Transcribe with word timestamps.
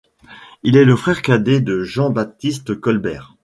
Il 0.63 0.77
est 0.77 0.83
le 0.83 0.95
frère 0.95 1.21
cadet 1.21 1.61
de 1.61 1.83
Jean-Baptiste 1.83 2.73
Colbert. 2.79 3.35